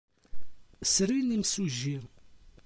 Srin 0.93 1.29
imsujji. 1.35 1.97